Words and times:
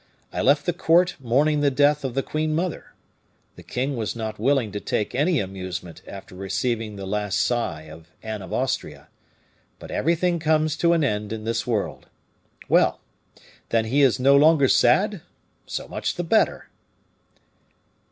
I 0.33 0.41
left 0.41 0.65
the 0.65 0.73
court 0.73 1.15
mourning 1.19 1.59
the 1.61 1.69
death 1.69 2.03
of 2.03 2.15
the 2.15 2.23
queen 2.23 2.55
mother. 2.55 2.95
The 3.55 3.61
king 3.61 3.95
was 3.95 4.15
not 4.15 4.39
willing 4.39 4.71
to 4.71 4.79
take 4.79 5.13
any 5.13 5.39
amusement 5.39 6.01
after 6.07 6.33
receiving 6.33 6.95
the 6.95 7.05
last 7.05 7.37
sigh 7.39 7.83
of 7.83 8.09
Anne 8.23 8.41
of 8.41 8.51
Austria; 8.51 9.09
but 9.77 9.91
everything 9.91 10.39
comes 10.39 10.75
to 10.77 10.93
an 10.93 11.03
end 11.03 11.31
in 11.31 11.43
this 11.43 11.67
world. 11.67 12.07
Well! 12.67 12.99
then 13.69 13.85
he 13.85 14.01
is 14.01 14.19
no 14.19 14.35
longer 14.35 14.67
sad? 14.67 15.21
So 15.67 15.87
much 15.87 16.15
the 16.15 16.23
better." 16.23 16.67